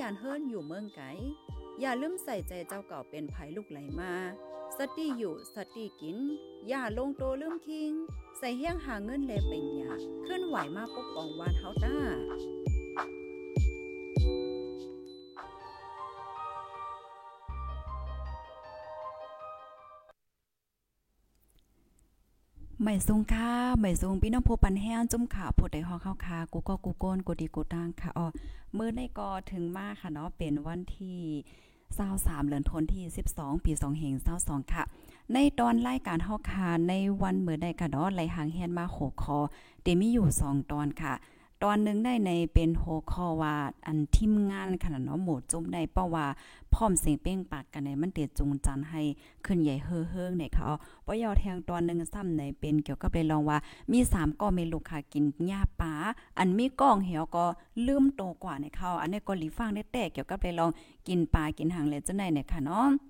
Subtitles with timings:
[0.00, 1.02] ยานเฮิรนอยู่เมืองไก
[1.80, 4.12] อย่าลืมใส่ใจเจ้าเก่าเป็นภัยลูกไหลมา
[4.78, 6.18] สติอยู่สติกิน
[6.68, 7.92] อย่าลงโตลืมคิง
[8.38, 9.92] ใส่เฮี้ยงหาเงินแลเป็นยา
[10.26, 11.96] ขึ้นไหวมาปกป้องวานเฮาต้า
[22.84, 28.26] ไม่สูงค่ะไม่สูงพี่น้องผู้ปันแห้งจุ่มขาผู้ใดฮอเข้าคากูก็กูโกนกูดีกูตังค่ะอ๋อ
[28.76, 31.20] มื้อในกอถึงมาค่ะเนาะเป็นวันที่
[31.86, 34.14] 23เดือนธันวาคม12 ปี2เฮง
[34.44, 34.82] 22ค่ะ
[35.32, 39.38] ในตอนรายการเฮาคาในวันมื้อใดค่ะเนาะไหลหางแฮนมาโขคอ
[39.82, 41.12] เดมีอยู่ 2 ตอนค่ะ
[41.64, 43.54] ตอนนึงได้ในเป็นโฮคอว่า
[43.86, 46.26] อันทีมงานขนาดเนาะหมดจุ่มในเป้าว่า
[46.74, 49.02] พร้อมเสียงเป้งปากกันในมันเตจุงจันให้
[49.44, 50.68] ขึ้นใหญ่เฮ้อๆในเขา
[51.06, 53.58] ว่ายอแทงตอนนึงซ้ำในเป็นเกี่ยวกับเลยลองว่า
[53.92, 55.92] มี3ก็มีลูกค้ากินหญ้าป่า
[56.38, 57.44] อันมีก้องเหี่ยวก็
[57.86, 60.70] ลืมโตกว่าในเขาอันนี้ก็หลีฟังได้แต่เกี่ยวกับเลยลอง
[61.08, 63.09] กินปลากินหางเลยจังได๋เนี่ยค่ะเนาะ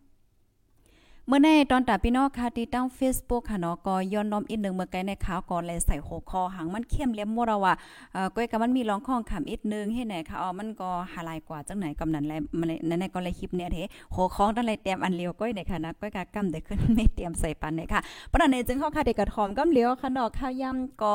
[1.31, 7.75] เมื่อในตอนตาพี่น้องค่ะที่ตั้ง Facebook ค่ะเนาะก็ย้อนน้อมอีกนึงเมื่อไกลในข่าวก่อนเลยใส่หัวคอหางมันเข้มเลี้ยมมัวว่า
[8.13, 12.67] เอ่อก้อยก็มันมีร้องข้องคำอีกนึงให้ไหนค่ะอ๋อมันก็หาลายกว่าจังไหนกำนั้นแลมัน
[13.01, 13.83] ในก็เลยคลิปเนี้ยเด้
[14.15, 18.01] หัวข้องตั้งเลยเตรียมอันเลียวก้อยในค่ะนะก้อยก็กำได้ขึ้นไม่เตรียมใส่ปันเลยค่ะ
[18.33, 21.15] ปานนี้จึงเฮาค่ะเด็กกระทอมกำเลียวค่ะเนาะข้าวยำก็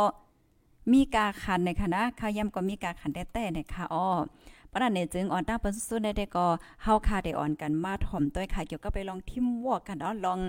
[0.92, 4.08] มีกาขันในค่ะนะข้าวยำก็มีกาขันแต่แต่ในค่ะอ๋อ
[4.76, 6.46] ปานนี้จึงอ่อนตั้งเปันสุดๆได้ก็
[6.84, 10.40] เฮาค่ะได้อ่อนกันมาถ่อมต้วยค่ะเกี่ยวกับไปลองทิมวอกกันเนาะลอง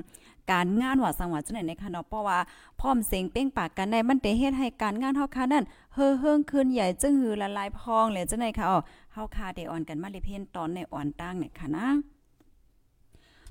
[0.50, 2.38] การงานว่าสังว่าจังได๋ในค่ะเนาะเพราะว่า
[2.80, 8.78] พร้อมเสียงเป้งปากกันได้มันได้เฮ็ดให้การงานเฮาค่ะนั้นเฮ้อเฮิงขึ้นใหญ่จึงหือละลายพองเลยจังได๋ค่ะอ๋อ
[9.12, 11.86] เฮาค่ะได้อ่อนกันมาเลยเพ่นตอนในอ่อนตั้งเนี่ยค่ะนะ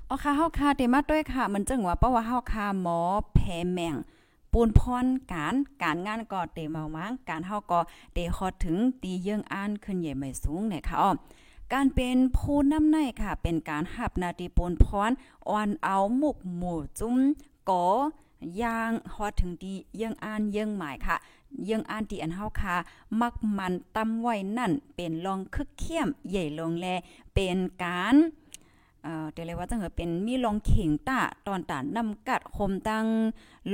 [0.08, 2.98] อ๋อค่ะเฮาค่ะได้มาด้วยค่ะมันจังว่าเพราะว่าเฮาค่ะหมอ
[3.34, 3.38] แพ
[3.74, 3.94] แมง
[4.58, 7.80] ปูนพรการการงานก็เตเมามางการเฮาก็
[8.14, 11.10] เตฮอดถึงตีเยื่องอ่านขึ้นใหญ่ไม่สูงเนี่ยค่ะอ๋อ
[11.72, 15.10] การเป็นผู้นำในค่ะ เป็นการหับนาทีปนพร
[15.48, 17.16] อ่อนเอาหมุกหมู่จุ้ม
[17.68, 17.70] ก
[18.58, 21.16] อย่างฮอดถึงดีเยื่องอ่านเยื่องหมายค่ะ
[21.64, 22.74] เยื่องอ่านที่อันเฮาค่ะ
[23.20, 26.86] มักมันตำไว้นั่นเป็นรองคึกเข้มใหญ่ลงแล
[27.34, 28.14] เป็นการ
[29.06, 33.06] เอ่อเดี๋ยวเลยว่าจังเหอเป็นมีลองเข่งตาตอนตานำกัดคมตั้ง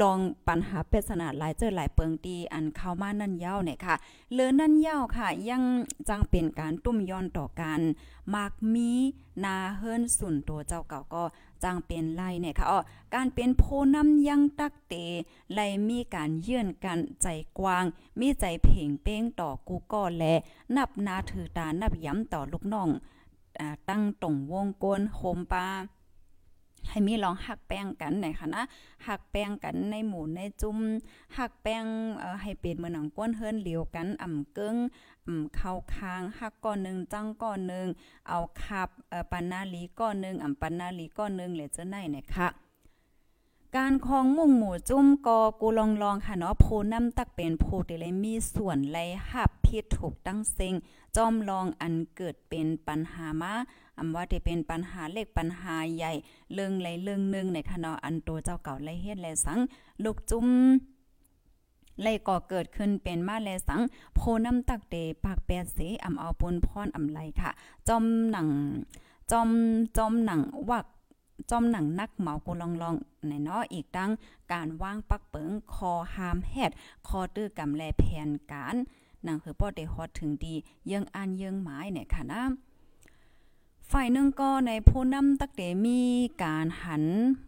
[0.00, 3.94] ลองปัญหาปริศนาหลายเจอหลายเปิงตีอันเข้ามานั่นยาวเนี่ยค่ะ
[4.32, 5.62] เลือนั่นยาวค่ะ ยัง
[6.08, 7.80] จังเป็นการตุ้มย้อนต่อกัน
[8.34, 8.90] มากมี
[9.44, 11.24] นาเฮิรนสุนตัวเจ้าเก่าก็
[11.62, 12.78] จังเป็นไล่เนี่ยค่ะอ๋อ
[13.14, 13.62] การเป็นโพ
[13.94, 14.94] นำยังตักเต
[15.54, 17.26] ไลมีการเยื่อนกันใจ
[17.58, 17.84] กว้าง
[18.20, 20.24] มีใจเพ่งเป้งต่อกูก็แล
[20.76, 22.88] นับนาถือตานับย้ำต่อลูกน้อง
[23.88, 25.66] ตั้งตรงวงกลมโคมปา
[26.88, 28.62] ให้มีลองหักแป้งกันไหนคะนะ
[29.06, 30.78] หักแป้งกันในหมู่ในจุ่ม
[31.38, 31.84] หักแป้ง
[32.18, 34.76] เอ่อให้เป็นเหมือนหนังก้นเฮิรนเหลียวกันอ่ำเกิง
[35.26, 37.86] อ่ำเข้าคางหักก้อนนึงจังก้อนนึง
[38.28, 42.48] เอาขับเอ่อปันนาลีก้อนนึงอ่ำปันนาลีก้อนนึงเลยจะไหนนคะ
[43.76, 48.98] การคองมุ่งหมู่จุ้มกอกูลองลองค่ะเนาะโพน้ำตักเป็นโพเตเลยมีส่วนไล
[49.30, 50.74] หับ พิษถูกตั้งเซ็ง
[51.16, 53.52] จอมลองอันเกิดเป็นปัญหามา
[53.98, 56.12] อำว่าจะเป็นปัญหาเล็กปัญหาใหญ่
[56.52, 59.58] เรื่องไรเรื่องนึงในคณะอันโตเจ้าเก่าไรเฮ็ดแลสัง
[60.04, 60.46] ลูกจุ้ม
[62.02, 63.80] ไล่ก่อเกิดขึ้นเป็นมาแลสัง
[64.14, 67.50] โพน้ำตักเตปากแปดเสอำเอาปนพรอำไลค่ะ
[67.88, 68.48] จอมหนัง
[69.30, 69.48] จอม
[69.96, 70.40] จอมหนัง
[70.70, 70.86] วัก
[71.50, 72.94] จอมหนังนักเหมากูลองลอง
[73.28, 74.10] ในเนาะอีกดัง
[74.52, 76.70] การว่างปักเปิงคอหามแฮด
[77.08, 78.76] คอตื้อกำแลแผนการ
[79.26, 80.54] นั่นคือป้อได้ฮอดถึงดี
[80.86, 82.42] เยิงอ่านเยิงหมายเนี่ยค่ะนะ
[83.90, 86.00] ฝ่ายหนึ่งก็ในผู้นำตักเตมี
[86.42, 87.04] การหัน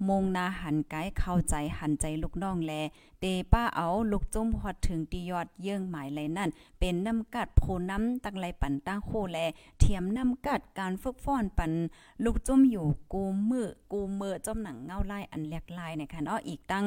[0.08, 2.72] มงนาหันไกเข้าใจหันใจลูกน้องแล
[3.20, 9.38] เตป้าเอาลูกจุ้มฮอดถึงตียอดเยื่องหมายเลนั่น เป็นน้ำกัดผู้นำตักไรปันตั้งโคแล
[9.78, 11.72] เทียมน้ำกัดการฝึกฟ้อนปัน
[12.24, 16.86] ลูกจุ้มอยู่กูมือกูเมือจอมหนังเงาลายอันแหลกลายนะคะเนาะอีกตั้ง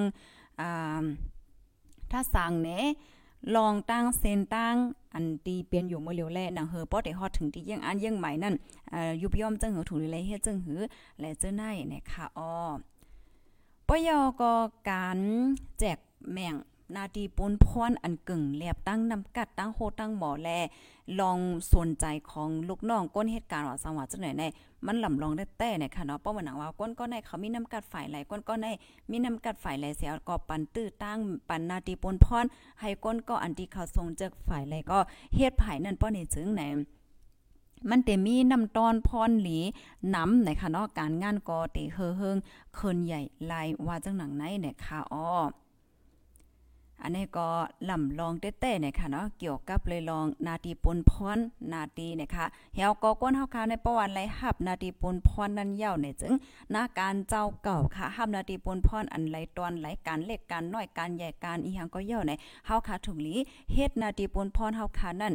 [0.59, 1.03] อ่า
[2.11, 2.69] ถ้าสั่งเน
[3.55, 4.75] ลองตั้งเซนตั้ง
[5.13, 8.55] อันตีเปลี่ยนอยู่เมื่อเร็วแลนังเฮอป้อได้ฮอดถึงที่ยังอันยังใหม่นั่น
[9.21, 10.79] ยุบย่อมจังหือถูกเลยเฮ็ดจังหือ
[11.19, 12.53] และเจ้าหนนะคะอ้อ
[13.87, 14.53] ปยอก็
[14.89, 15.19] การ
[15.79, 15.99] แจก
[16.33, 16.55] แมง
[16.95, 20.49] นาทีปนพรอันกึ่งแลบตั้งนำกัดตั้งโฮตั้งหมอแล
[21.19, 21.39] ลอง
[21.73, 24.43] สนใจของลูกน้องก้นเหตุการณ์ว่าสังหวะจังไหนใน
[24.85, 28.67] มันลำลองได้แต่เนี่ยค่ะเนาะเพราะว่าหนังว่าก้นก็ในเขามีน้ำกัดฝ่ายไหลก้นก็ใน
[29.11, 31.19] มีน้ำกัดฝ่ายไหลเสียก็ปันตื้อตั้ง
[31.49, 32.45] ปันนาทีปนพร
[32.81, 34.99] ให้ก้นก็อันที่เขาทรงจากฝ่ายไหลก็
[35.35, 36.63] เฮ็ดภายนั่นป้อนี่จึงไหน
[37.89, 39.59] มันเตมีน้ำตอนพรหลี
[40.15, 42.37] น้ำในค่ะเนาะการงานก็เตเฮอเฮิง
[42.75, 45.27] เคินใหญ่ลายว่าจังหนังไหนเนี่ยค่ะอ้อ
[47.01, 47.47] อันนี้ก็
[47.89, 51.37] ลำลองเต้ๆเนี่ยค่ะเนาะเกี่ยวกับเลยลองนาทีปนพร
[51.73, 52.45] นาทีเนี่ยค่ะ
[52.75, 56.33] เฮาก็ก้นเฮาค่ะในประวัติไรหับนาทีปนพรนั้นยาวเนี่ยจึง
[56.75, 62.31] นาการเจ้าเก่าค่ะหับนาทีปนพรอันไหลตอนไหลการเล็กการน้อยการใหญ่การอีหยังก็ยาวใน
[62.65, 63.35] เฮาค่ะถุงลี
[63.73, 65.33] เฮ็ดนาทีปนพรเฮาค่ะนั่น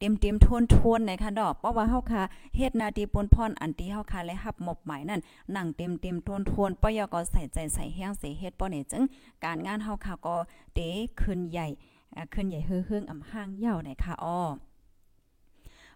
[0.00, 2.22] เต็มเต็มทวนทวนในค่ะดอกเพราะว่าเฮาค่ะ
[2.56, 5.20] เฮ็ดนาทีปนพรอันที่เฮาค่ะและหับหมบหมายนั่น
[5.56, 9.02] นั่งเต็มเต็มทวนทวนปยก็ใส่ใจใส่แห้งเสเฮ็ดป้อเนี่ยจึง
[9.44, 10.36] การงานเฮาค่ะก็
[10.74, 10.78] เต
[11.20, 11.66] ขึ้นใหญ่
[12.34, 14.40] ขึ้นใหญ่เฮือเฮืองอำห้างยาวในค่ะอ้อ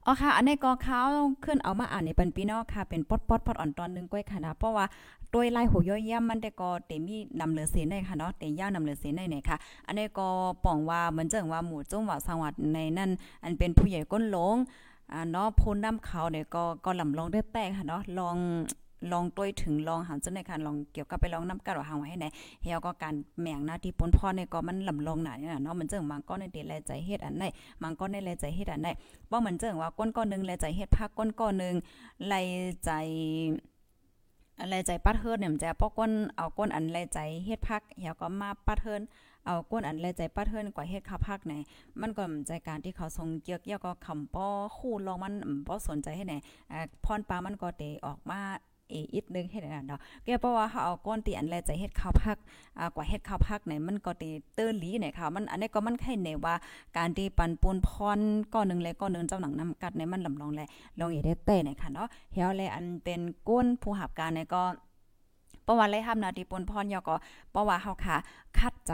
[0.06, 1.02] อ๋อค่ะ อันนี้ก็เขา
[1.44, 4.84] ขึ้นเอามาอ่านในปันปีนอกค่ะ เป็นปอดปอดปอดอ่อนตอนนึงก้อยค่ะนะ เพราะว่า
[5.30, 9.56] โดยลายหูย่อยย่ำมันแต่ก็เตมีนำเหลือเสียได้ค่ะเนาะเตย่านำเหลือเสียได้เนี่ยค่ะ
[9.86, 10.26] อันนี้ก็
[10.64, 13.10] ป่องว่าเหมือนเจิงว่าหมู่จุ้งว่าสังวัดในนั่น
[13.44, 14.56] อันเป็นผู้ใหญ่ก้นหลง
[15.12, 18.36] อ่าเนาะพ้นน้ำเขาเนี่ยก็ก็ลำลองได้แตกค่ะเนาะลอง
[19.12, 22.26] ลองต้วยถึงลองหันจังในคันลองเกี่ยวกับไปลองน้ำกัดว่าหางไว้ให้ไหน
[22.62, 27.44] เฮาก็การแม่งหน้าที่ปนพ่อเนี่ยก็มันลำลองหนาเนี่ยเนาะมันเจิงมังก็ในเดแลใจเฮ็ดอันไหน
[27.82, 28.88] มังก็ในแลใจเฮ็ดอันไหน
[29.30, 31.74] บ่มันเจิงว่าก้นก้อนนึงแลใจเฮ็ดพักก้นก้อนนึง
[32.28, 32.34] แล
[32.84, 32.90] ใจ
[34.60, 39.02] อะไรใจปัดเฮิรเนี่ยมันจะป้อก้นเอาก้นอันแลใจเฮ็ดพักเฮาก็มาปัดเฮิร
[39.46, 41.54] เอาก้นอันแลใจปัดเฮิรกว่าเฮ็ดข้าวพักไหน
[42.00, 44.48] มันก็ใจการที่เขาทรงเกียกเยาก็คำป้อ
[44.78, 45.34] คู่ลองมัน
[45.66, 46.34] บ่สนใจให้ไหน
[46.72, 48.40] อ่าพรปลามันก็เตออกมา
[48.94, 52.36] เออีกนึงเฮ็ดอันเนาะแกเพราะว่าเฮาเอาก้อนตีอันแลใจเฮ็ดข้าวพัก
[52.78, 56.54] อ่ากว่าเฮ็ดข้าวพักไหนมันก็ตีเตื้อหลีเนี่ยค่ะมันอันนี้ก็มันไข่แนว่า
[56.96, 58.18] การที่ปันปูนพร
[58.54, 60.60] ก้อนนึงและก้อนนึงเจ้าหนังน้ำกัดในมันลำลองแล
[60.98, 64.62] ลองเอได้แต่เนี่ยค่ะเนาะเฮาแลอันเป็นก้นผู้หับการเนี่ยก็
[65.64, 67.16] เพราะว่าไลยทำนาทีปนพรยอก็
[67.50, 68.16] เพราะว่าเฮาค่ะ
[68.58, 68.92] คัด ใจ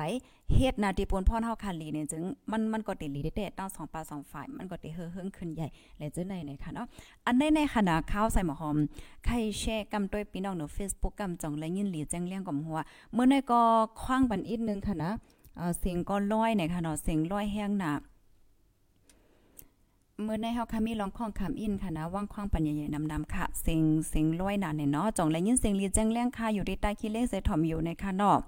[0.55, 5.67] เฮ็ดนาทีปนพรเฮาค่ะลีเนี่ยจึงมันมันก็ติลีได้ตั้งสองปลาสองฝ่ายมันก็ติเฮือเฮิงขึ้นใหญ่
[5.99, 6.87] และจึงในในค่ะเนาะ
[7.27, 8.77] อันในในขณะข้าวใส่หมอหอม
[9.25, 12.79] ใครแชร์กำด้วยพี่น้องใน Facebook กำจ่องและยินหลีแจ้งเลี้ยงกับหัว
[13.13, 13.61] เมื่อในก็
[14.03, 15.11] คว้างบันอีกนึงค่ะนะ
[15.57, 17.93] เอ่อเสียงก็ลอยในค่ะเนาะเสียงลอยแห้งหนา
[20.25, 28.39] เมื่อในเฮาค่ะมีลองข้องคำอินค่ะนะว่างข้องปัญญาใหญ่นำๆค่ะเสียงเสียงลอยหนาเนี่ยเนาะจ่องและยินเสียงลีแจ้งเลี้ยงค่ะอยู่ที่ใต้คิเลขเซถอมอยู่ในค่ะเนาะ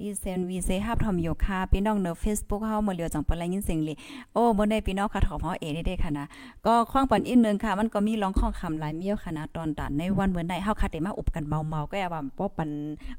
[0.00, 3.94] ดีเซนวีเซฮับทอมโยคาพี่น้องเนอเฟซบุ๊กเฮามาเหลียวจังปะไรยินเสียงลี
[4.32, 6.26] โอ้บ่ได้พี่น้องค่ะถอมเฮาเอได้ค่ะนะ
[6.66, 12.70] ก็คว้างปันอีกนึงค่ะ มันก็มีร้องข้องคำหลายเมียวค่ะนะตอนตันในวันเหมือนได้เฮาค่ะได้มาอุบกันเมาๆก็อย่าว่าป้อปัน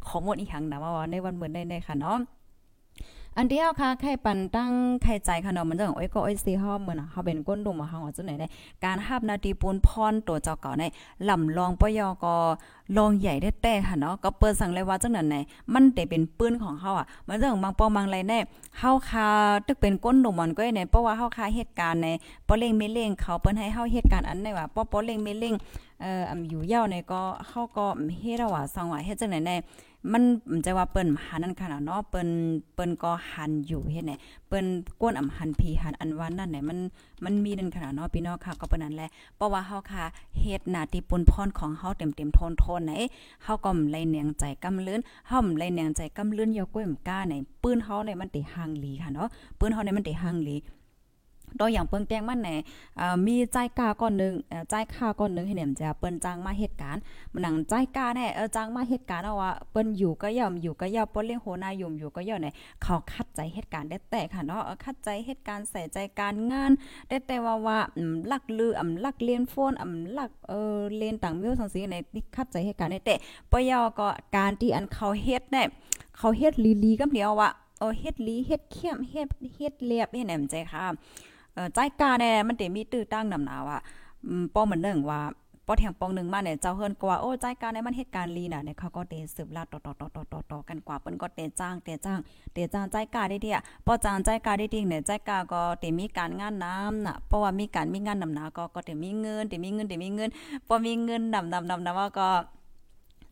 [0.08, 2.18] ข้อมูลอีหังนะว่าในวันเหมือนได้ๆค่ะเนาะ
[3.40, 4.72] อันเดียวค่ะไข่ปันตั้ง
[5.04, 8.48] ไข่ใจขนมมันจังโอ้ยก็โอ้ยซีฮอมเหมือนเฮาเป็นก้นดุมเฮาจังไหนได้
[8.84, 10.84] การฮับนาทีปูนพรตัวเจ้าเก่าใน
[11.30, 12.36] ลำลองปยอก็
[12.98, 15.36] ลองใหญ่ได้แต่ค่ะเนาะก็เปิดสั่งเลยว่าจังนั้นไหน
[15.74, 18.40] มันได้เป็นปืนของเฮาอะมันจังบางปองบางไรแน่
[18.80, 19.28] เฮาคา
[19.68, 22.08] ตึกเป็นก้นดุมมันก็ในเพราะว่าเฮาคาเหตุการณ์ใน
[22.48, 25.54] ปอเล่งเมเล่งเขาเปิ้นให้เฮาเหตุการณ์อันในว่าปอปอเล่งเมเล่ง
[26.02, 27.86] เอ่ออำอยู่ยาวในก็เฮาก็
[28.20, 29.56] เฮ็ดว่าสังว่าเฮ็ดจังไหนแน่
[30.12, 32.30] มันมันจะว่าเปิ้นหันนั่นค่ะเนาะเปิ้น
[32.74, 34.14] เปิ้นก็หันอยู่เฮ็ดไหน
[34.48, 34.66] เปิ้น
[35.02, 36.78] ก้นอำหันพีหันอันว่านั่นไหนมัน
[37.26, 40.04] มันมีนั่นขนาดเนาะพี่น้องค่ะก็เปิ้นนั่นแหละเพราะว่าเฮาค่ะ
[40.40, 42.40] เฮ็ดหน้าที่ปนพรของเฮาเต็มๆท
[42.80, 42.94] นๆไหน
[43.44, 49.28] เฮาก็ไล่เนียงใจกำลื่นเฮาไล่เนียงใจกำลื่นยอก้อยมก้าไหนปืนเฮาเนี่ยมันติห่างหลีค่ะเนาะ
[49.60, 50.56] ปืนเฮาเนี่ยมันติห่างหลี
[51.60, 52.50] ตัวอย่างเปิ้งแต้งมันแหน
[53.28, 54.34] มีใจกาก่อนนึง
[54.70, 57.02] ใจค่าก่อนนึงให้เนี่ยจะเปิ้นจ้างมาเหตุการณ์
[57.34, 66.72] มันหนังใจกาแน่เออจ้างมาเหตุการณ์เอาว่าเปิ้นอยู่ก็ย่อมอยู่ก็ย่อมเปิ้นเลี้ยงโหนายมอยู่ก็ย่อมเนี่ยเขาคัดใจเหตุการณ์ได้แต่ค่ะเนาะคัดใจเหตุการณ์ใส่ใจการงาน
[67.10, 67.78] ได้แต่ว่าว่า
[68.32, 71.96] ลักลืออำลักเลียนโฟนอำลักเออเลนต่างมิวสังสีใน
[72.36, 73.16] คัดใจเหตุการณ์ได้แต่
[73.52, 75.68] ปยอก็การที่อันเขาเฮ็ดเนี่ย
[76.18, 77.50] เขาเฮ็ดลีๆกับเดียวว่า
[77.80, 80.86] เออเฮ็ดลีเฮ็ดเข้มเฮ็ดเฮ็ดเลียบเฮ็ดแหนมใจค่ะ
[81.76, 83.78] ใจกาแน่มันเตมีตื้อตั้งนำหนาว่า
[84.54, 85.22] ป้อมือนนึงว่า
[85.70, 92.20] ป้อแทงปองนึงมาเนี่ยเจ้าเฮิรนกว่าโอ้ใจกาในมันเหตุการณ์ลีน่ะเนี่ยเขาก็เตสืบลาดต่อๆๆๆๆกันกว่าเปิ้นก็เตจ้างเตจ้าง
[92.54, 100.30] เตจ้างใจกาได้เดียป้อจ้างใจกาได้จริงเนี่ยใจกาก็เตมีการงานน้ำน่ะเพราะว่ามีการมีงานนำหนาก็ก็เตมีเงินเตมีเงินเตมีเงิน
[100.68, 102.30] พอมีเงินนำๆๆๆว่าก็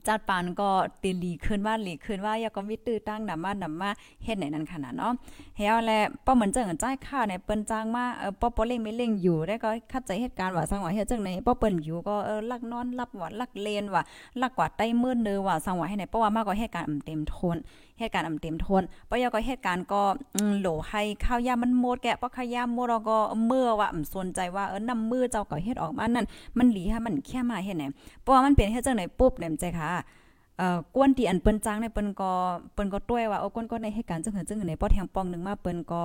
[0.08, 0.70] จัดปานก็
[1.04, 3.90] ตีหลีขึ้นว่าหลีขึ้นว่าอย่าก็มีตื้อตั้งนำมานำมา
[4.24, 5.14] เฮ็ดไหนนั้นขนาดเนาะ
[5.58, 5.92] เฮาแล
[6.26, 14.04] ป้อเหมือนจังจ่ายค่าในเปิ้นจ้างมาเออป้อป้อเล่งไม่เล่งอยู่ได้ก็คัดใจเหตุการณ์ว่าสังว่าเฮ็ดจังไหนป้อเปิ้นอยู่ก็เออลักนอนรับว่าลักเลนว่า
[14.42, 17.58] ลักกว่าใต้มืดเนอว่าสังว่าให้ไหนเพราว่ามาก็เหตุการณ์เต็มทน
[18.00, 20.02] เหตุการณ์อำเต็มทนปอยก็เหตุการณ์ก็
[20.60, 26.26] โหลให้ข้าวยามันหมดแกะเพราะข้าวยาหมดเราก็เมื่อว่าอำสนใจว่าเออนำมือเจ้าก็เฮ็ดออกมานั่น
[26.58, 27.84] มันหลีให้มันแค่มาเฮ็ดไหน
[28.22, 29.90] เพราะว่ามันเป็นเฮ็ดจังไหนปุ๊บเนี่ยใจค่ะ
[30.60, 32.32] เอ่อกวนที่อันเปิ้นจ้างในเปิ้นก็
[32.74, 36.02] เปิ้นก็ต้วยว่าโอ้กวนก็ในเหตุการณ์จังเหินจังในป้อแทงปองนึงมาเปิ้นก็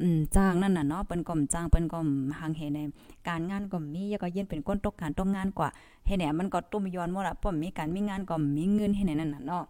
[0.00, 1.98] อืมจ้างนั่นน่ะเนาะเปิ้นก็จ้างเปิ้นก็
[2.38, 2.80] หางเฮใน
[3.28, 5.68] การงานก็มีแล้วก็เย็นเป็นก้นตกการตกงานกว่า
[6.06, 9.64] เฮ็ดเนี่ยมันก็ตุ้มย้อนหมดอะป้อมมีการมีงานก็มีเงินเฮ็ดนั่นน่ะเนาะ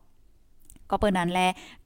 [0.91, 1.41] ก็เปิ้นนั้นแล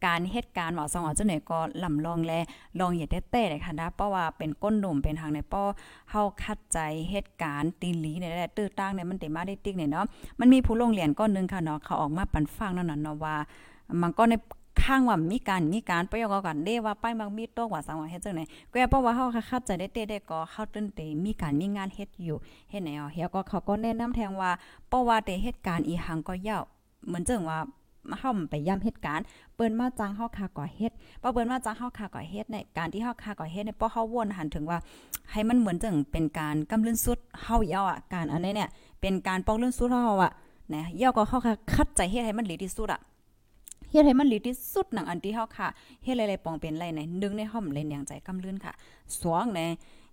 [0.06, 2.32] การเหตุการณ์ว่าสองอ๋อเจังไหน่อยก็ลำลองแล
[2.80, 5.62] ลองอย่าได้เต้เลยค่ะนะเพราะว่าเป็นก้นหนุ่มเป็นทางในป้อ
[6.10, 6.78] เฮาคัดใจ
[7.10, 10.06] เหตุการณ์ตีหลีเนี่ยแหละตื้อตั้งเนี่ยมันได้มาได้ติ๊กเนี่ยเนาะ
[10.40, 13.36] มันมีผู้ลงเรียนก้อนนึงค่ะเนาะเขาออกมาปันฟังนั่นน่ะเนาะว่า
[14.02, 14.34] มันก็ใน
[14.84, 22.36] ข้างว่ามีการมีการประโยคกันเด้ว่าปบางมีโต๊ะว่าสังว่าเฮ็ดจังได๋ก็เพราะว่าเฮาคัดใจได้เต้ได้ก็เฮาตื่นเตมีการมีงานเฮ็ดอยู่
[22.70, 24.50] เฮ็ดไหนอ๋อเฮียก็เขาก็แนะนำแทงว่า
[24.88, 26.62] เพราะว่าแต่เหตุการณ์อีหังก็ยาว
[27.06, 27.58] เหมือนจังว่า
[28.20, 30.92] เฮาไปย้ำเหตุการณ์เปิ้นมาจ้างเฮาคาก่อเฮ็ด
[31.22, 34.78] พอเปิ้นมาจ้างเฮาคาก่อเฮ็ดในการที่เฮาคาก่อเฮ็ดเนี่ยพอเฮาวนหันถึงว่า
[35.32, 38.68] ให้มันเหมือนจังเป็นการกำลื่นสุดเฮาเยาอะการอันนี้เนี่ย
[39.00, 40.32] เป็นการปอกลื่นสุดเฮาอะ
[40.74, 43.00] นะเยาก็เฮาคาคัดใจเฮ็ดให้มันดีที่สุดอะ
[43.90, 45.68] เฮ็ดให้มันดีที่สุดหนังอันที่เฮาค่ะ
[46.04, 48.72] เฮ็ดอะไรๆปองเป็นไรในนึงในห้อมเล่นอย่างใจกำลื่นค่ะ
[49.20, 49.60] สองใน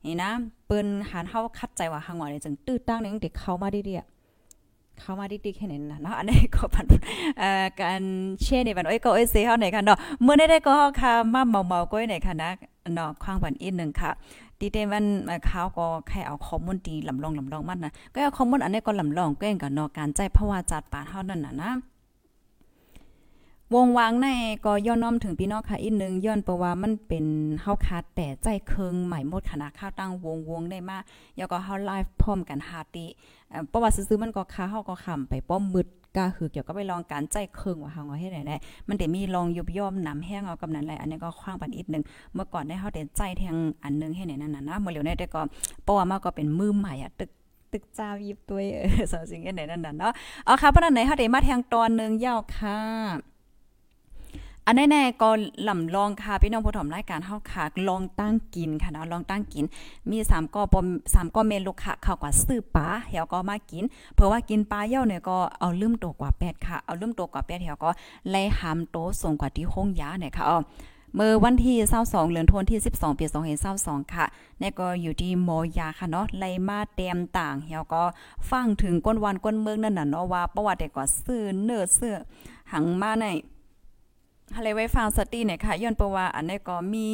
[0.06, 0.30] นี่นะ
[0.68, 4.21] เปิ้นหันเฮาคัดใจว่าหางว่าเนี่ยจังตื้อตั้งนึงเด็กเข้ามาดีๆ
[5.00, 6.86] เข้ามาดิ๊กๆแค่นั้นนะเนาะอันนี้ก็ปัน
[7.40, 8.02] เอ่อการ
[8.42, 12.52] เช่ในบันเอ้ยก็เอ้ยเซเฮาไหนค่ะเนาะเมื่อได้ได้ก็ค่ะมาเมาๆก้อยไหนค่ะนะ
[12.94, 14.12] เนาะควางวันอีกหนึ่งค่ะ
[14.60, 15.06] ดีเดวัน
[15.46, 21.72] เขาก็แค่เอาข้อมูลตีลำลองลำลองมันนะก็เอาข้อมูลอันนี้ก็ลำลองก็เองกับเนาะการใจเพราะว่าจัดปานเฮานั่นนะนะ
[23.76, 24.28] วงวางใน
[24.66, 27.26] ก็ย้อนน้อมถึงพี่น้องค่ะอีกนึงย้อนเพราะว่ามันเป็น
[27.62, 30.98] เฮาคาดแต่ใจเคิงใหม่หมดคณะข้าวตั้งวงวงได้มา
[31.38, 33.06] แล้วก็เฮาไลฟ์พร้อมกันหาติ
[33.68, 35.88] เพราะว่าซื้อมันก็ค้าเฮาก็ขำไปป้อมมืด
[36.18, 45.42] ก็คือเกี่ยวกับไปลองการใจเคิงว่าเฮาเฮ็ดได้มันได้มีลองยุบย่อมน้ำแห้งเอากำนั้นแหละอันนี้ก็คว้างปันอีกนึงเมื่อก่อนได้เฮาได้ใจแทงอันนึงให้ไหนนั่นน่ะนะเมื่อเหลียวได้ก็
[45.84, 47.32] เพราะว่ามาก็เป็นมือใหม่อะตึก
[47.72, 50.14] ตึกจ้ายิบตัวเออสาวสิ่งไหนนั่นน่ะเนาะ
[50.46, 52.78] เอาค่ะเพราะนั้นไหนเฮาได้มาแทงตอนนึงยาวค่ะ
[54.66, 55.30] อันแน่ๆก็
[55.68, 59.66] ลำลองค่ะพี่น้องผู้ถมรายการเฮาค่ะลองตั้งกินค่ะเนาะลองตั้งกิน
[60.10, 63.84] มี3ก็ปม3ก็เมนูค่ะเข้ากว่าซื้อปลาเหี่ยวก็มากิน
[64.16, 67.90] เพราะว่ากินปลาเหี่ยวเนี่ยก็เอาลืมตัวกว่า8ค่ะเอาลืมตัวกว่า8เหี่ยวก็
[68.30, 70.60] ไล่หามโตส่งกว่าที่ห้องยาเนี่ยค่ะอ๋อ
[71.16, 71.76] เมื่อวันที่
[72.08, 73.26] 22เดือนธันวาคมที่ 12 ปี
[73.70, 74.26] 2022ค่ะ
[74.62, 78.04] นี่ก็อยู่ที่มอยาค่ะเนาะไลมาเต็มต่างเหี่ยวก็
[78.50, 82.16] ฟังถึงก้นวันก้นเมืองนั่นน่ะเนาะว่าประวัติก็ซื้อเนื้อเสื้อ
[82.74, 83.26] หังมาใน
[84.56, 87.08] ฮะเลยไว้ฟังสติเนี่ยค่ะย้อนเพระว่าอันนี้ก็มี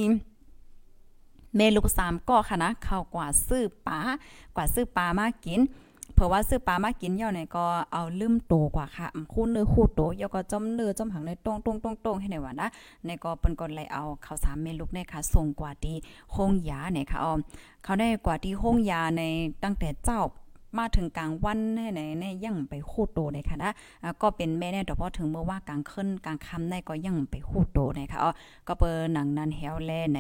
[1.56, 4.00] เมลูกสามก็ค่ะนะเข้ากว่าซื้อปลา
[4.56, 5.62] กว่าซื้อปลามากิน
[6.16, 12.68] เพราะว่าซื้อปลามากินย่อเนี่ยก็เอาลืมโตกว่าค่ะคู่เนื้อคู่โตย่อก็จมเนื้อจมหังในตรงตรงตรงตรงให้ไหนว่านะ
[13.06, 15.96] ในก็เปิ้นก็เลยเอาข้าวสามเมลูกเนี่ยค่ะส่งกว่าที่
[16.36, 17.32] ห้องยาเนี่ยค่ะอ๋อ
[17.84, 19.22] เขาได้กว่าที่ห้องยาใน
[19.64, 20.22] ตั้งแต่เจ้า
[20.80, 23.72] มาถึงกลางวันแน่ๆในยังไปคู่โตเลยค่ะนะ
[24.22, 28.32] ก็เป็นแม่แน่ดอกพอถึงเมื่อว่ากลางคืนกลางค่ำในก็ยังไปคู่โตเลยค่ะอ๋อ
[28.68, 30.20] ก็เปิดหนังนั้นแฮวแลไหน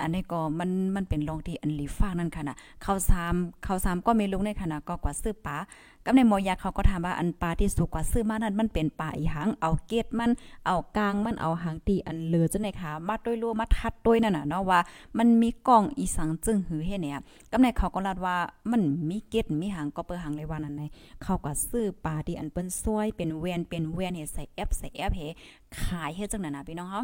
[0.00, 3.34] อันนี้ก็มันมันเป็นลองที่อันลีฟ้านั่นค่ะนะเขาซาม
[3.64, 5.56] เขาซามก็มีลุงในขณะก็กว่าซื้อปลา
[6.04, 10.30] กับในมอยาเขาก็ถามว่าอันปลาที่สุกกว่าซื้อมานั้นมันเป็นปลาอีหังเอาเกตมัน
[10.66, 14.80] เอากลางมันเอาหางตีอันเลือจังได๋ค่ะมาด้วยรัวมาทัดด้วยนั่นน่ะเนาะว่า
[15.18, 17.20] มันมีกล้องอีสังจึงหือเฮ็ดเนี่ย
[17.50, 18.36] กับในเขาก็ลาดว่า
[18.72, 20.82] มันมีเกตมีหางก็เปิ้หางเลยว่านั่นใน
[21.22, 25.20] เขาก็ซื้อปลาที่อันเปิ้นซวยเป็นแวนเป็นแวนเฮ็ดใส่แอปใส่แอปเฮ
[25.82, 27.02] ขายเฮ็ดจังนั้นน่ะพี่น้องเฮา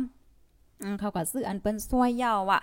[1.01, 2.63] เขาก็ซื้ออันเปิ้นซวยยาวอะ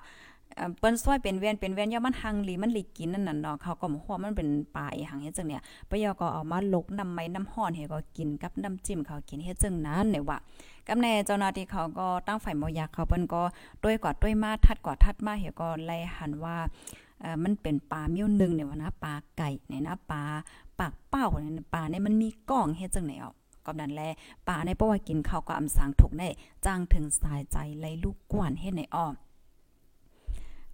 [0.79, 10.37] เปิ้นซอยเป็นเวียนเป็นเวียนย่ามันหังหลีมันหลีกินนั่นน่ะเนาะเขาก็บ่ฮู้ว่ามันเป็นปลาอีหังเฮ็ดจังเนี่ยปะยอก็เอามาลกน้ำไม้น้ำห้อนเฮ็ดก็กินกับน้ำจิ้มเขากินเฮ็ดจังนั้นเนี่ยว่า
[10.87, 13.41] กับแน่เจ้าหน้าที่เขาก็ตั้งฝ่ายบ่อยากเขาเปิ้นก็
[13.83, 16.57] ต้วยกว่าต้วยมาทัดกว่าทัดมาเฮ็ดก็ไล่หันว่า
[17.21, 20.23] เอ่อมันเป็นปลาเมี้ยวนึงเนี่ยว่านะปลาไก่เนี่ยนะปลา
[20.79, 23.44] ปากเป้าเนี่ยปลาเนี่ยมันมีก้องเฮ็ดจังไหนอะก็
[23.79, 24.01] นั่นแล
[24.47, 26.29] ปลาในเพราะว่ากินข้าวก็อำสางถูกได้
[26.65, 29.07] จ้างถึงสายใจไล่ลูกกวนเฮ็ดในอ้อ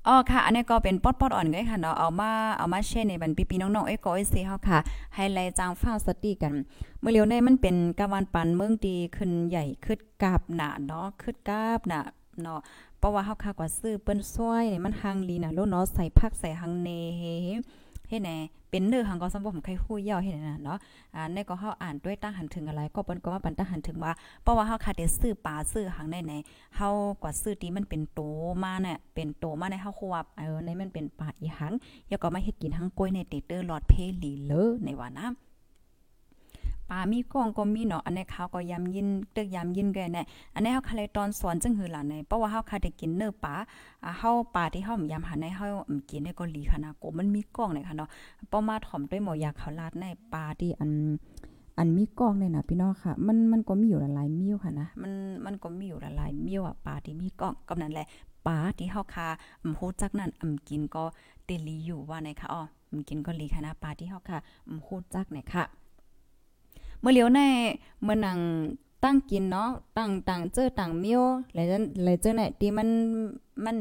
[0.07, 4.79] อ๋อค่ะ อันนี้ก็เป็นป๊อดๆอ่อนเลยค่ะเนาะเอามาเอามาแชร์ในบันพี่ๆน้องๆเอ้ก็ไอ้เซเฮาค่ะ
[5.15, 6.53] ให้ไล่จางฟ้าสติกัน
[6.99, 12.01] เมื่อเร็วในมันเป็นกะวันปันเมืองดีขึ้นใหญ่ขึ้นกาบหนาเนาะขึ้นกาบหนา
[12.41, 12.59] เนาะ
[12.97, 16.89] เพราะว่าเฮาค่ะกว่าซื้อเปิ้นซวยนี่มันหังลีน่ะโลเนาะใส่ผักใส่หังเน
[18.11, 18.37] เฮ็ดแหน่
[18.71, 20.77] เป็นเนื้อหังก็สมบ่ผมใครฮู้ยาวเฮ็ดน่ะเนาะ
[21.15, 24.11] อ่าในก็เฮาอ่านด้วยตั้งหันถึงอะไรก็เปิ้นก็ว่าปันตั้งหันถึงว่า
[24.43, 26.33] เพราะว่าเฮาค่ะได้ซื้อปลาซื้อหังได้ไหน
[26.77, 26.89] เฮา
[27.21, 28.21] กว่าซื้อที่มันเป็นโต
[28.63, 31.73] มาเนี่ยเป็นโตมาในเฮาควบเออในมันเป็นปลาอีหัง
[32.09, 35.27] ยังก็มาเฮ็ดกินทั้งกล้วยในเตเตอร์หลอดเพลีเลอในว่านะ
[36.91, 43.55] ปามีกล้องก็มีเนาะอันนี้เขาก็ยำยินตึกยำยินแกแน่อันนี้เฮาคาเลยตอนสอนจึงหือหลานในเพราะว่าเฮาคาได้กินเนื้อปลา
[44.05, 45.67] อ่าเฮาปลาที่เฮายำหันในเฮา
[46.09, 48.09] กินได้ก็หลีค่ะนะโกมันมีกล้องเลยค่ะเนาะ
[48.51, 50.91] ป้อมาถ่อมด้วยหมอยาเขาลาดในปลาที่อัน
[51.77, 55.13] อันมีกล้องเนี่ยนะพี่น้องค่ะ มันมันก็มีอยู่หลายมิ้วค่ะนะ มัน
[55.45, 58.07] มันก็มีอยู่หลายมิ้วอะปลาที่มีกล้องกำนั้นแหละ
[58.47, 59.27] ปลาที่เฮาคา
[59.63, 61.03] อำโหจักนั้นอำกินก็
[61.45, 64.37] เตลีอยู่ว่าไหนคะอ๋ออำกินก็ลีค่ะนะปลาที่เฮาคา
[64.69, 65.63] อำโหจักไหนค่ะ
[67.01, 67.39] เมื่อเลี้ยวใน
[68.03, 68.39] เมื่อนัง
[69.03, 71.65] ตั้งกินเนาะตั้งต่างเจอต่างเมียวแล้ว
[72.03, 72.89] แล้วเจอไหนที่มัน
[73.65, 73.77] มัน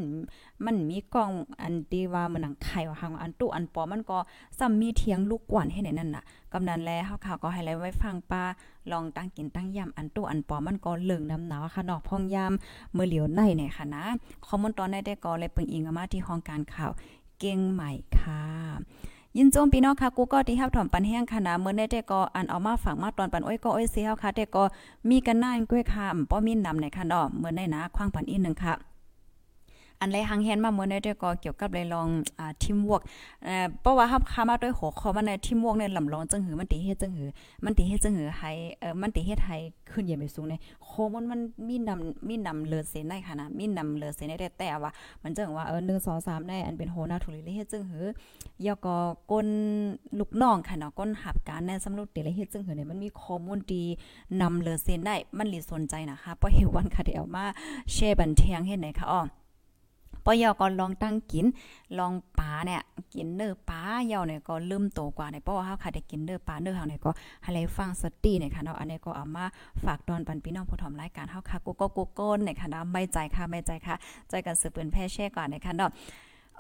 [0.66, 4.18] มันมีกล้องอันที่ว่ามันหนังไข่ว่าหังอันตุอันปอมันก็
[4.58, 8.42] ซ้ำมีเทียงลูกกวนให้ไหนนั่นน่ะกำนันแลเฮาค่ะก็ให้ไลไว้ฟังป้า
[8.90, 12.52] ลองตั้งกินตั้งยำอันตุอันปอมันก็เหลืองน้ำหนาวค่ะนาะพองยาม
[12.92, 14.04] เมื่อเหลียวในเนี่ยค่ะนะ
[14.46, 16.90] ข้อมูลตอนได้ได้ก็เลยเปิงอิงมาที่ห้องการข่าว
[17.38, 18.42] เก่งใหม่ค่ะ
[19.38, 24.62] ยินโจมพี่น้องค่ะกูก็ที่ฮับถ่อมปันแห้งค่ะนะเมื่อได้แต่ก็อันเอามาฝากมาตอนปันอ้อยก็อ้อยเสียค่ะแต่ก็
[25.08, 28.89] มีกันหน้าก้วยค่ะป้อมีนนำในค่ะเนาะเมื่อได้นะคว้างปันอีกนึงค่ะ
[30.00, 33.00] อันไรหังแฮนมาเมื่อในด้วยก็เกี่ยวกับเลยลองอ่าทีมวอก
[33.44, 37.28] เอ่อเพราะว่าฮับคามาด้วยหัวข้อมันในทีมวอกเนี่ยลำลองจังหือมันติเฮ็ดจังหือ
[37.64, 39.56] มันติเฮ็ดจังหือให้เอ่อมันติเฮ็ดให้
[39.90, 40.54] ขึ้นอย่าไปสูงใน
[40.84, 44.90] โคมันมันมีนำมีนำเลือเสนได้ค่ะนะมีนำเลือเสนได้แต่ว่า
[45.22, 48.04] มันจังว่าเออ1 2 3ได้อันเป็นโหนาทุลิเฮ็ดจังหือ
[48.66, 48.96] ยอก็
[49.30, 49.48] ก้น
[50.18, 53.84] ลูกน้องค่ะเนาะก้นหับการในสำรุปติเลเฮ็ดจังหือเนี่ยมันมีข้อมูลดี
[54.40, 57.44] นำเลือเสนได้มันหลีสนใจนะคะเพราะเฮวันค่ะเดี๋ยวมา
[57.92, 59.22] แชร์บันเทิงเฮ็ดไหนคะอ้อ
[60.24, 61.46] ปอยอก็ลองตั้งกิน
[61.98, 62.80] ลองปลาเนี่ย
[63.14, 67.10] กินเนื้อปลาเยาเนี่ยก็ลืมโตกว่าเนี่ยเพราะว่าเฮาค่ะได้กินเนื้อปลาเนื้อเฮาเนี่ยก็
[67.42, 69.44] ให้เลยฟังสติเนี่ยค่ะเนาะอันนี้ก็เอามา
[69.84, 73.94] ฝากตอนปันพี่น้องผู้ถมรายการเฮาค่ะกูก็กูโก้นเนี่ยค่ะนะไม่ใจค่ะไม่ใจค่ะ
[74.28, 75.92] ใจกันสืบเปืนแพ่แช่ก่อนเนี่ยค่ะเนาะ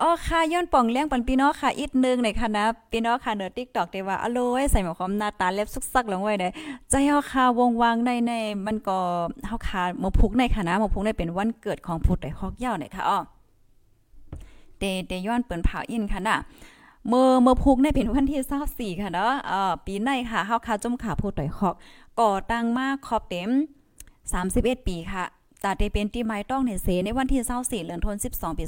[0.02, 6.48] อ๋อค่ะย้อนป่องเลี้ยงปันพี่น้องค่ะอีกนึงในค่ะนะพี่น้องค่ะเนอ TikTok ได้ว่าอโลยใส่หมวกความหน้าตาเล็บสุกซักลงไว้ได้
[6.90, 8.32] ใจเฮาค่ะวงวางในใน
[8.66, 8.98] มันก็
[9.46, 13.18] เฮาค่ะหมพุกในค่ะนะหมพุกในเป็นวันเกิดของผู้ใดฮอกยาเนี่ยค่ะอ๋อ
[14.80, 16.38] เตเตย้อนเปิ้นเผาอินค่ะน่ะ
[17.08, 21.74] เมื่อเมื่อพุกในเป็นวันที่24ค่ะเนาะเอ่อปีในค่ะเฮาค่ะจมขาผู้ต่อยฮอก
[22.20, 23.50] ก่อตั้งมาครอบเต็ม
[24.18, 25.24] 31 ปีค่ะ
[25.64, 28.64] ตาเตเป็นที่ไม้ต้องในเสในวันที่24เดือนธันวาคม12ปี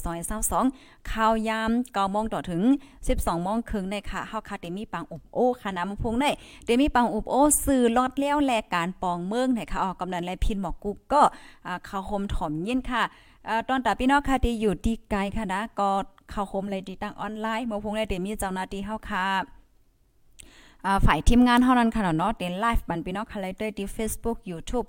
[0.52, 2.62] 2022ข่าวยาม9โมงต่อถึง
[3.02, 6.26] 12โมงครึ่งในค่ะเฮาค่ะเตมีปังอบโอ้ค่ะน้ำพงใน
[6.64, 11.22] เตมีปังอบโอ้สื่อลอดแล้วแลการปองเมืองในค่ะออกกำนันและพินหมอกกุกก็
[11.66, 13.02] อ่าเข้าโฮมถ่อมเย็นค่ะ
[13.68, 15.90] ตอนตาพี่น้องค่ะที่อยู่ที่ไกลค่ะนะก็
[16.30, 19.26] เข้าคมเลยที่ตั้งออนไลน์เมื่อพงได้เดมีเจ้าหน้าที่เฮาค่ะ
[21.06, 24.86] ฝ่ายทีมงานเท่านั้นค่ะเนาะเต็นไลฟ์บันพี่น้องค่ะเลยด้วยที่ Facebook YouTube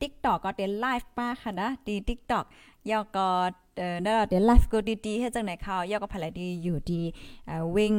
[0.00, 2.44] TikTok ก็เต็นไลฟ์ป้าค่ะนะที่ TikTok
[2.90, 3.28] ยอก็
[3.76, 7.02] เอ่อนั่นเต็นไลฟ์ก็ดีๆให้จังไหนเขายอก็ภายดีอยู่ที่
[7.76, 7.94] วิ่ง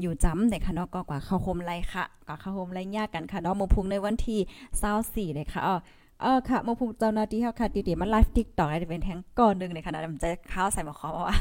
[0.00, 5.76] อยู่จำเด็กค่ะเนาะก็กว่าเข้าโฮมไลค่ะก็เข้าโฮมไลยากกันค่ะเนาะมพุงในวันที่24เลยค่ะอ๋อ
[6.22, 11.36] เออค่ะมาพูดเจ้าหน้าที่เฮาค่ะติๆมาไลฟ์ TikTok ได้เป็นแทงก่อนนึงในขณะมันจะข้าวใส่หมอขอว่า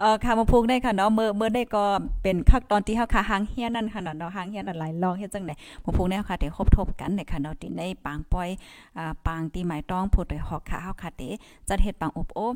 [0.00, 1.84] เออค่ะมาพูดได้ค่ะเนาะเมื่อเมื่อได้ก็
[2.22, 8.48] เป็นคักตอนที่เฮาค่ะหางเฮียนั่นค่ะเนาะหางเฮียนั่นหลายลองเฮ็ดจังได๋มาพูดได้ค่ะได้ครบทบกันในค่ะเนาะที่ในปางปอย
[8.98, 11.22] อ่าปางที่หมายต้องพูดได้ฮอกค่ะเฮาค่ะเต
[11.68, 12.46] จัดเฮ็ดปางอบโอ้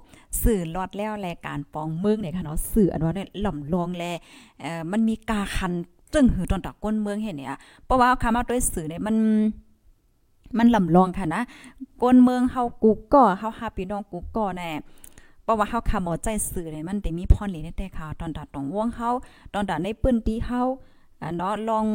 [0.43, 4.05] สื่อลอดแล้วแลการปองเมืองเนี่ยค่ะเนาะสื่ออันว่าเนี่ยหล่อมลองแล
[4.61, 5.73] เอ่อมันมีกาคัน
[6.15, 9.17] จึงหือตอนตะก้นเมืองเห็นเนี่ยเพราะว่าคำว่าด้วยสื่อเนี่ยมัน
[10.59, 11.43] มันลำลองค่ะนะ
[12.01, 14.71] กวนเมืองเฮากูก่อเฮาหาพี่น้องกูก่อแน่
[15.43, 19.11] เพราะว่าเฮาคำหมอใจสื่อเนี่ยมันได้มีพรหลีในแต่ข่าวตอนตัดตรงวงเฮา
[19.55, 20.61] ตอนตัดในปื้นตีเฮา
[21.21, 21.87] อ่าเนาะลอง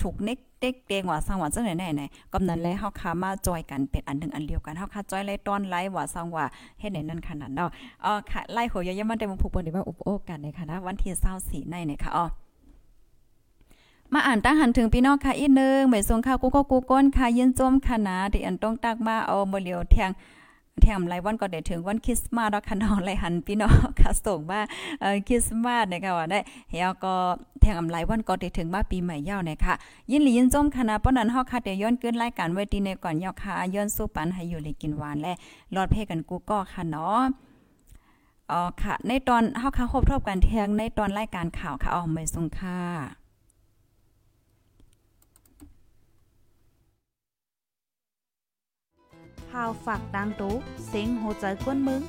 [0.00, 2.02] ถูกเน็กเด็กเดงว่าสร้างว่าจังไหนไหน
[2.32, 6.44] กำนั้นแล้วเฮาคามาจอยกันเป็นอันนึงอันเดียวกันเฮาคาจอยไล่ต้อนไล่ว่าสร้างว่า
[6.80, 7.70] เฮ็ดไหนนั่นขนาดเนาะ
[8.04, 11.12] อ๋อค่ะไล่โหยยังมันได้มาผูกเปิ้นได้ว่าอุปโอกันในค่ะนะวันที่
[11.64, 12.24] 24ในเนี่ยค่ะอ๋อ
[14.14, 20.10] มาอ่านตั้งหันถึงพี่น้องค่ะอีกนึงเหมยทรงข้าวกูก็กูก้นค่ะยินจมค่ะนะที่อันต้องตักมาเอาบ่เหลียวแทง
[20.82, 24.60] แถมไรวันก็ได้ถึงวันคริสต์มาสแล้วค่ะน้องไรหันพี่น้องค่ะส่งมา
[25.00, 26.38] เอ่อคริสต์มาสนะคะว่าได้
[26.70, 27.14] เฮาก็
[27.60, 29.74] แถมอำไรวันก็ได้ถึงมาปีใหม่ยาวนะคะ
[30.10, 35.32] ยินหลียินจมคณะป้อนั้นเฮาค่ะได้ย้อนเกินรายการไว้ที่ในก่อนยาวค่ะย้อนสู้ปันให้อยู่เลยกินหวานและ
[35.74, 37.22] รอดเพกันกูก็ค่ะเนาะ
[38.50, 43.23] อ๋อค่ะ ในตอนเฮาค่ะครบทบกันเที่ยงในตอนรายการข่าวค่ะอ๋อไม่สงค่ะ
[49.54, 50.54] ข่าวฝากดังตู้
[50.86, 52.02] เสียงโหใจกวนมึง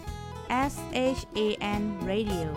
[0.71, 0.73] S
[1.17, 1.39] H A
[1.79, 2.47] N Radio